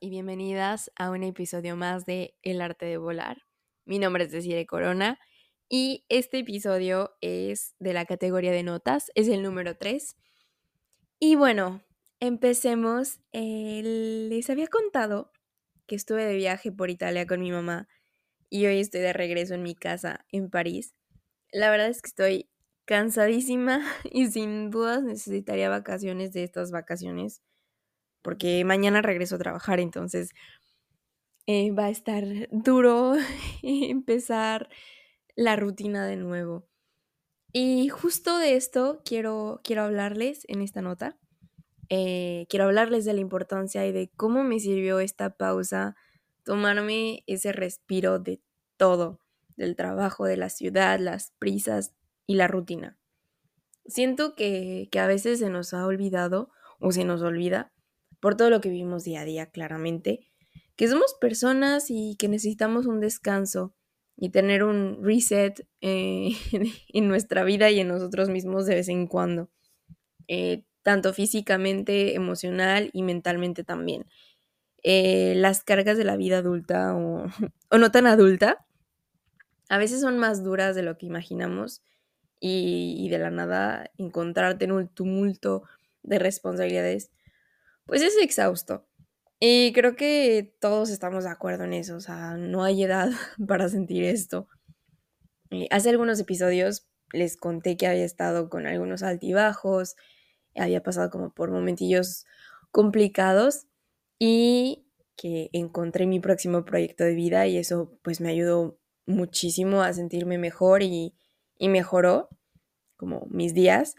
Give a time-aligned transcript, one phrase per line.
[0.00, 3.44] Y bienvenidas a un episodio más de El arte de volar.
[3.84, 5.20] Mi nombre es Desire Corona
[5.68, 10.16] y este episodio es de la categoría de notas, es el número 3.
[11.20, 11.80] Y bueno,
[12.18, 13.20] empecemos.
[13.32, 15.30] les había contado
[15.86, 17.86] que estuve de viaje por Italia con mi mamá
[18.50, 20.96] y hoy estoy de regreso en mi casa en París.
[21.52, 22.50] La verdad es que estoy
[22.84, 27.42] cansadísima y sin dudas necesitaría vacaciones de estas vacaciones
[28.28, 30.34] porque mañana regreso a trabajar, entonces
[31.46, 33.14] eh, va a estar duro
[33.62, 34.68] empezar
[35.34, 36.68] la rutina de nuevo.
[37.54, 41.16] Y justo de esto quiero, quiero hablarles en esta nota.
[41.88, 45.96] Eh, quiero hablarles de la importancia y de cómo me sirvió esta pausa,
[46.44, 48.42] tomarme ese respiro de
[48.76, 49.20] todo,
[49.56, 51.94] del trabajo, de la ciudad, las prisas
[52.26, 52.98] y la rutina.
[53.86, 57.72] Siento que, que a veces se nos ha olvidado o se nos olvida
[58.20, 60.28] por todo lo que vivimos día a día claramente,
[60.76, 63.74] que somos personas y que necesitamos un descanso
[64.16, 66.30] y tener un reset eh,
[66.92, 69.50] en nuestra vida y en nosotros mismos de vez en cuando,
[70.26, 74.06] eh, tanto físicamente, emocional y mentalmente también.
[74.82, 77.26] Eh, las cargas de la vida adulta o,
[77.78, 78.64] no tan adulta
[79.68, 81.82] a veces son más duras de lo que imaginamos
[82.40, 85.64] y de la nada encontrarte en un tumulto
[86.04, 87.10] de responsabilidades
[87.88, 88.86] pues es exhausto.
[89.40, 93.10] Y creo que todos estamos de acuerdo en eso, o sea, no hay edad
[93.48, 94.48] para sentir esto.
[95.70, 99.96] hace algunos episodios les conté que había estado con algunos altibajos,
[100.54, 102.26] había pasado como por momentillos
[102.70, 103.66] complicados
[104.18, 104.84] y
[105.16, 110.36] que encontré mi próximo proyecto de vida y eso pues me ayudó muchísimo a sentirme
[110.36, 111.14] mejor y,
[111.58, 112.28] y mejoró
[112.96, 113.94] como mis días.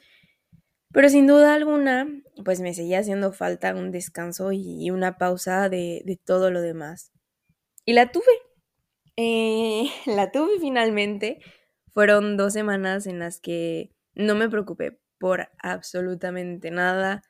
[0.91, 2.07] Pero sin duda alguna,
[2.43, 7.11] pues me seguía haciendo falta un descanso y una pausa de, todo lo demás.
[7.85, 8.25] Y la tuve.
[9.15, 11.39] Eh, la tuve finalmente.
[11.91, 17.23] Fueron dos semanas en las que no me preocupé por absolutamente nada.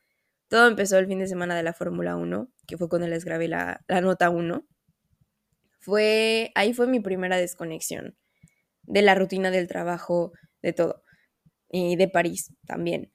[0.47, 3.47] Todo empezó el fin de semana de la Fórmula 1, que fue cuando les grabé
[3.47, 4.65] la, la nota 1.
[5.79, 8.17] Fue, ahí fue mi primera desconexión
[8.83, 10.31] de la rutina del trabajo,
[10.61, 11.03] de todo.
[11.69, 13.11] Y de París también.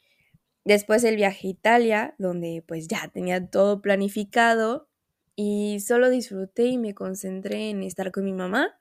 [0.64, 4.88] Después el viaje a Italia, donde pues ya tenía todo planificado
[5.36, 8.78] y solo disfruté y me concentré en estar con mi mamá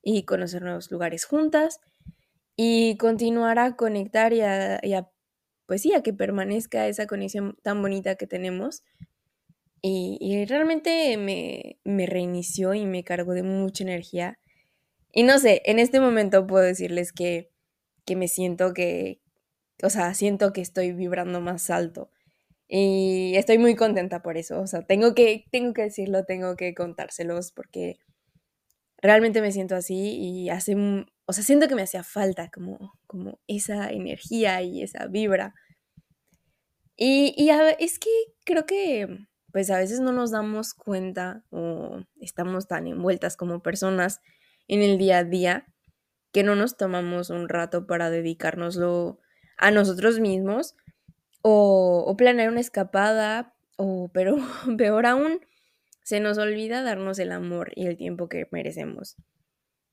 [0.00, 1.80] y conocer nuevos lugares juntas
[2.56, 5.10] y continuar a conectar y a,
[5.66, 8.84] pues sí, a que permanezca esa conexión tan bonita que tenemos.
[9.86, 14.38] Y, realmente me, me reinició y me cargó de mucha energía.
[15.12, 17.50] Y no sé, en este momento puedo decirles que,
[18.06, 19.20] que me siento que,
[19.82, 22.10] o sea, siento que estoy vibrando más alto.
[22.68, 24.60] Y estoy muy contenta por eso.
[24.60, 27.98] O sea, tengo que, tengo que decirlo, tengo que contárselos porque
[28.98, 30.76] realmente me siento así y hace,
[31.26, 35.54] o sea, siento que me hacía falta como, como esa energía y esa vibra.
[36.96, 38.10] Y, y es que
[38.44, 39.08] creo que
[39.52, 44.20] pues a veces no nos damos cuenta o estamos tan envueltas como personas
[44.66, 45.66] en el día a día
[46.32, 49.20] que no nos tomamos un rato para dedicárnoslo
[49.56, 50.76] a nosotros mismos
[51.42, 54.36] o, planear una escapada o, pero
[54.78, 55.40] peor aún,
[56.02, 59.16] se nos olvida darnos el amor y el tiempo que merecemos.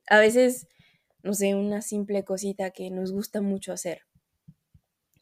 [0.08, 0.68] A veces,
[1.24, 4.02] no sé, una simple cosita que nos gusta mucho hacer.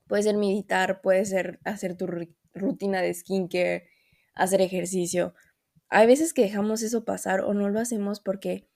[0.08, 2.08] Puede ser meditar, puede ser hacer tu
[2.54, 3.88] rutina de skincare,
[4.34, 5.34] hacer ejercicio.
[5.90, 8.68] Hay veces que dejamos eso pasar o no lo hacemos porque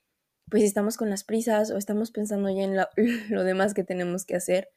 [0.49, 2.75] pues estamos con las prisas o estamos pensando ya en
[3.29, 4.69] lo demás que tenemos que hacer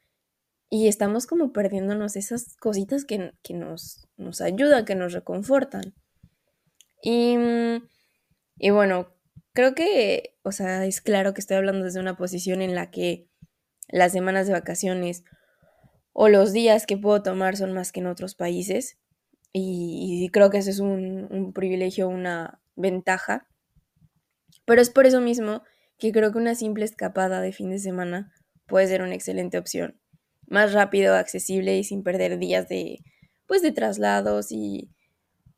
[0.68, 5.94] y estamos como perdiéndonos esas cositas que, nos, nos, ayudan, que nos reconfortan.
[7.02, 7.88] Y, mm,
[8.58, 9.14] y bueno,
[9.52, 13.28] creo que, o sea, es claro que estoy hablando desde una posición en la que
[13.88, 15.24] las semanas de vacaciones
[16.12, 18.98] o los días que puedo tomar son más que en otros países.
[19.52, 23.48] Y, creo que eso es un privilegio, una ventaja.
[24.64, 25.62] Pero es por eso mismo
[25.98, 28.32] que creo que una simple escapada de fin de semana
[28.66, 30.00] puede ser una excelente opción
[30.46, 32.98] más rápido, accesible y sin perder días de,
[33.46, 34.90] pues, de traslados y,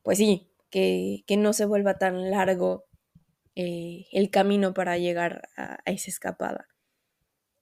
[0.03, 2.85] pues sí, que, no se vuelva tan largo
[3.55, 6.69] eh, el camino para llegar a, esa escapada.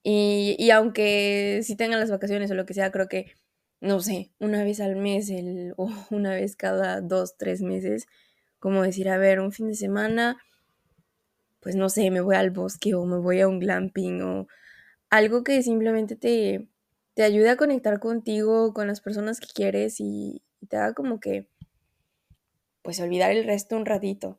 [0.03, 3.33] Y, aunque si tengan las vacaciones o lo que sea, creo que,
[3.81, 8.07] no sé, una vez al mes el, o una vez cada dos, tres meses,
[8.59, 10.39] como decir, a ver, un fin de semana,
[11.61, 14.47] pues no sé, me voy al bosque o me voy a un glamping o
[15.11, 16.69] algo que simplemente te,
[17.17, 21.49] te ayude a conectar contigo, con las personas que quieres y, te haga como que,
[22.83, 24.39] pues olvidar el resto un ratito.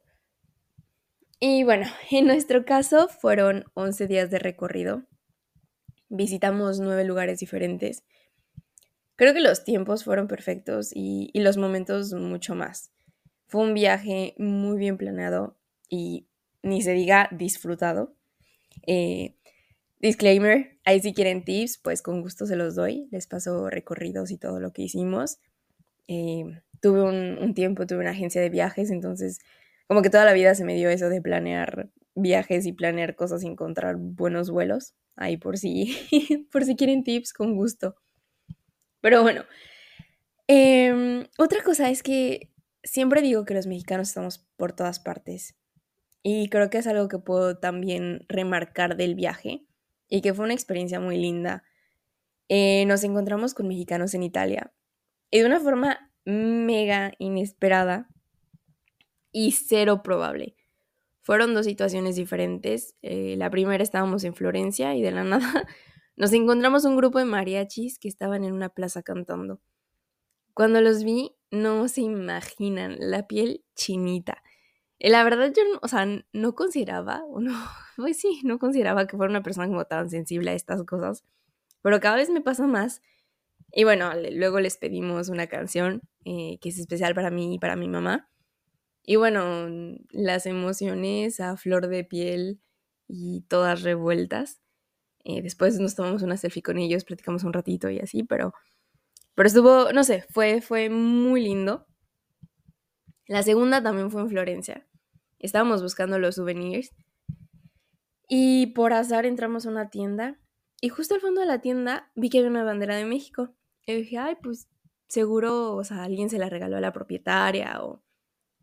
[1.39, 5.03] Y bueno, en nuestro caso fueron 11 días de recorrido.
[6.09, 8.03] Visitamos nueve lugares diferentes.
[9.15, 12.91] Creo que los tiempos fueron perfectos y, y los momentos mucho más.
[13.47, 15.57] Fue un viaje muy bien planeado
[15.89, 16.27] y
[16.61, 18.13] ni se diga disfrutado.
[18.85, 19.35] Eh,
[19.99, 23.07] disclaimer, ahí si quieren tips, pues con gusto se los doy.
[23.11, 25.39] Les paso recorridos y todo lo que hicimos.
[26.07, 26.45] Eh,
[26.81, 29.39] tuve un, tiempo, tuve una agencia de viajes, entonces
[29.87, 33.43] como que toda la vida se me dio eso de planear viajes y planear cosas
[33.43, 34.95] y encontrar buenos vuelos.
[35.15, 35.95] Ahí por si,
[36.51, 37.95] por si quieren tips, con gusto.
[39.01, 39.45] Pero bueno,
[40.47, 42.51] em, otra cosa es que
[42.83, 45.55] siempre digo que los mexicanos estamos por todas partes.
[46.23, 49.67] Y creo que es algo que puedo también remarcar del viaje
[50.09, 51.63] y que fue una experiencia muy linda.
[52.49, 54.73] Eh, nos encontramos con mexicanos en Italia
[55.31, 58.09] y de una forma mega inesperada
[59.31, 60.55] y cero probable.
[61.21, 62.95] Fueron dos situaciones diferentes.
[63.01, 65.67] Eh, la primera estábamos en Florencia y de la nada
[66.17, 69.61] nos encontramos un grupo de mariachis que estaban en una plaza cantando.
[70.55, 74.41] Cuando los vi, no se imaginan la piel chinita.
[74.99, 77.51] Eh, la verdad yo, o sea, no consideraba, o no,
[77.97, 81.23] pues sí, no consideraba que fuera una persona como tan sensible a estas cosas,
[81.81, 83.01] pero cada vez me pasa más.
[83.73, 87.75] Y bueno, luego les pedimos una canción eh, que es especial para mí y para
[87.77, 88.29] mi mamá.
[89.03, 89.69] Y bueno,
[90.11, 92.61] las emociones a flor de piel
[93.07, 94.61] y todas revueltas.
[95.25, 98.53] Eh, después nos tomamos una selfie con ellos, platicamos un ratito y así, pero
[99.35, 101.86] pero estuvo, no sé, fue, fue muy lindo.
[103.27, 104.87] La segunda también fue en Florencia.
[105.39, 106.93] Estábamos buscando los souvenirs.
[108.27, 110.39] Y por azar entramos a una tienda.
[110.81, 113.53] Y justo al fondo de la tienda vi que había una bandera de México.
[113.85, 114.67] Y dije, ay, pues
[115.07, 118.01] seguro, o sea, alguien se la regaló a la propietaria o,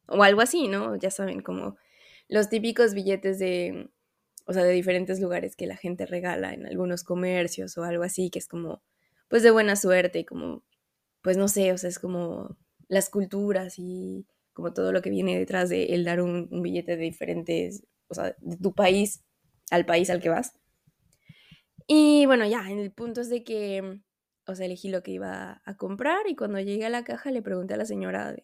[0.06, 0.96] o algo así, ¿no?
[0.96, 1.76] Ya saben, como
[2.28, 3.90] los típicos billetes de,
[4.46, 8.30] o sea, de diferentes lugares que la gente regala en algunos comercios o algo así,
[8.30, 8.82] que es como
[9.28, 10.62] pues de buena suerte y como,
[11.22, 12.56] pues no sé, o sea, es como
[12.88, 17.02] las culturas y como todo lo que viene detrás de el dar un, billete de
[17.02, 19.22] diferentes, o sea, de tu país
[19.70, 20.54] al país al que vas.
[21.86, 24.00] Y bueno, ya, el punto es de que,
[24.46, 27.42] o sea, elegí lo que iba a comprar y cuando llegué a la caja le
[27.42, 28.34] pregunté a la señora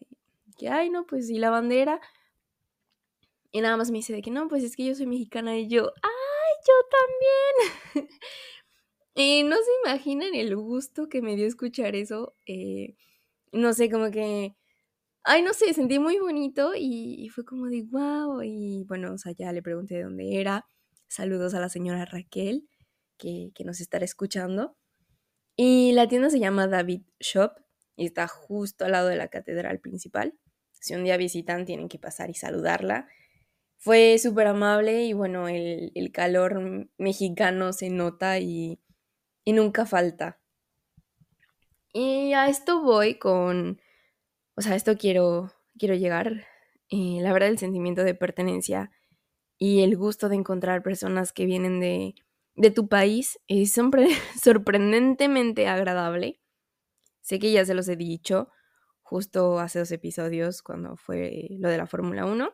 [0.57, 1.99] que, ay, no, pues, ¿y la bandera?
[3.51, 5.67] Y nada más me dice de que no, pues es que yo soy mexicana y
[5.67, 6.73] yo, ay, yo
[7.95, 8.09] también.
[9.13, 12.33] Y no se imaginan el gusto que me dio escuchar eso.
[12.45, 12.95] Eh,
[13.51, 14.55] no sé, como que.
[15.23, 18.41] Ay, no sé, sentí muy bonito y, fue como de wow.
[18.43, 20.65] Y bueno, o ya le pregunté de dónde era.
[21.07, 22.67] Saludos a la señora Raquel,
[23.17, 24.75] que, que nos estará escuchando.
[25.55, 27.53] Y la tienda se llama David Shop
[27.95, 30.33] y está justo al lado de la catedral principal.
[30.71, 33.07] Si un día visitan, tienen que pasar y saludarla.
[33.77, 38.79] Fue súper amable y bueno, el, el calor mexicano se nota y
[39.43, 40.39] y nunca falta.
[41.93, 43.81] Y a esto voy con,
[44.55, 46.45] o sea, esto quiero, quiero llegar.
[46.89, 48.91] La verdad, el sentimiento de pertenencia
[49.57, 52.15] y el gusto de encontrar personas que vienen de,
[52.55, 53.73] de tu país es
[54.43, 56.41] sorprendentemente agradable.
[57.21, 58.49] Sé que ya se los he dicho
[59.11, 62.49] justo hace dos episodios cuando fue lo de la Fórmula 1.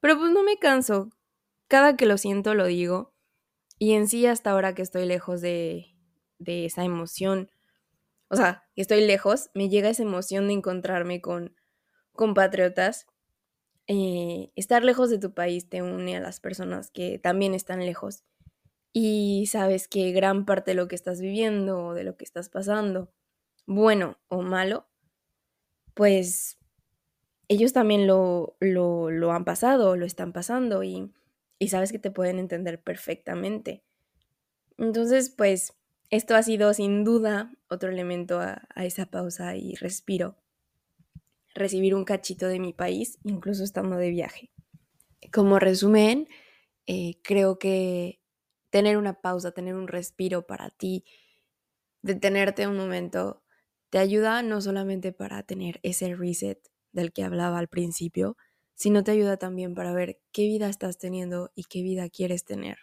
[0.00, 1.10] Pero pues no me canso.
[1.68, 3.14] Cada que lo siento lo digo.
[3.78, 5.94] Y en sí, hasta ahora que estoy lejos de,
[6.44, 7.52] esa emoción,
[8.30, 11.56] o sea, estoy lejos, me llega esa emoción de encontrarme con
[12.12, 13.06] compatriotas.
[13.88, 18.22] Eh, estar lejos de tu país te une a las personas que también están lejos.
[18.92, 22.48] Y sabes que gran parte de lo que estás viviendo o de lo que estás
[22.48, 23.12] pasando,
[23.66, 24.88] bueno o malo,
[25.94, 26.56] pues
[27.48, 28.56] ellos también lo,
[29.32, 31.12] han pasado, lo están pasando y
[31.68, 33.82] sabes que te pueden entender perfectamente.
[34.78, 35.74] Entonces, pues,
[36.10, 40.36] esto ha sido sin duda otro elemento a, esa pausa y respiro.
[41.54, 44.50] Recibir un cachito de mi país, incluso estando de viaje.
[45.32, 46.28] Como resumen,
[46.86, 48.20] eh, creo que
[48.70, 51.04] tener una pausa, tener un respiro para ti,
[52.02, 53.42] detenerte un momento,
[53.90, 56.60] te ayuda no solamente para tener ese reset
[56.92, 58.36] del que hablaba al principio,
[58.74, 62.78] sino te ayuda también para ver qué vida estás teniendo y qué vida quieres tener.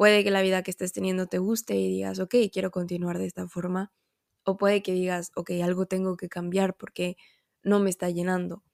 [0.00, 3.26] Puede que la vida que estés teniendo te guste y digas, ok, quiero continuar de
[3.26, 3.92] esta forma,
[4.44, 7.18] o puede que digas, ok, algo tengo que cambiar porque
[7.62, 8.64] no me está llenando.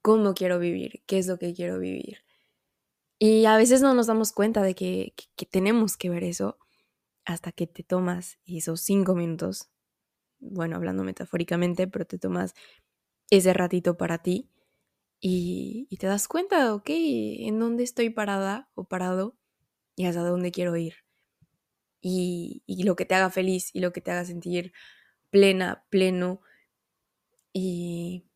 [0.00, 1.02] ¿Cómo quiero vivir?
[1.04, 2.24] ¿Qué es lo que quiero vivir?
[3.18, 6.56] Y a veces no nos damos cuenta de que, que tenemos que ver eso
[7.26, 9.68] hasta que te tomas esos cinco minutos,
[10.38, 12.54] bueno, hablando metafóricamente, pero te tomas
[13.28, 14.48] ese ratito para ti
[15.20, 19.36] y, te das cuenta, ok, en dónde estoy parada o parado
[19.96, 20.94] y hasta dónde quiero ir.
[22.00, 24.72] Y, lo que te haga feliz y lo que te haga sentir
[25.30, 26.40] plena, pleno
[27.52, 28.26] y,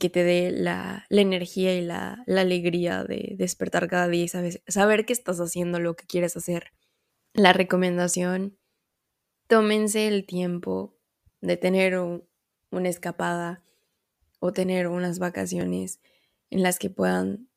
[0.00, 5.06] que te dé la, energía y la, la, alegría de despertar cada día y saber
[5.06, 6.72] que estás haciendo lo que quieres hacer.
[7.32, 8.58] La recomendación,
[9.46, 10.96] tómense el tiempo
[11.40, 11.96] de tener
[12.70, 13.62] una escapada
[14.40, 16.00] o tener unas vacaciones
[16.50, 17.48] en las que puedan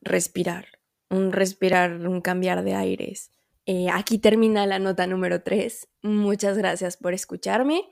[0.00, 0.80] respirar,
[1.12, 3.30] un respirar, un cambiar de aires.
[3.66, 5.88] Eh, aquí termina la nota número 3.
[6.02, 7.84] Muchas gracias por escucharme.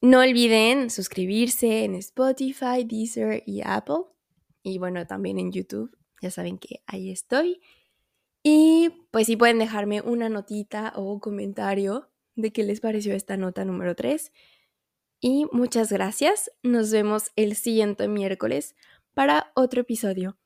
[0.00, 4.04] No olviden suscribirse en Spotify, Deezer y Apple.
[4.62, 5.96] Y bueno, también en YouTube.
[6.22, 7.60] Ya saben que ahí estoy.
[8.42, 13.64] Y pues si pueden dejarme una notita o comentario de qué les pareció esta nota
[13.64, 14.32] número 3.
[15.20, 16.52] Y muchas gracias.
[16.62, 18.76] Nos vemos el siguiente miércoles
[19.14, 20.36] para otro episodio.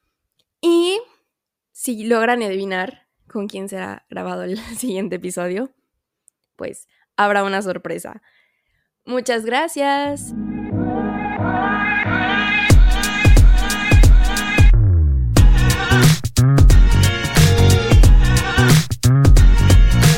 [0.63, 0.99] Y
[1.81, 5.73] si logran adivinar con quién será grabado el siguiente episodio,
[6.57, 8.21] pues habrá una sorpresa.
[9.07, 10.35] Muchas gracias.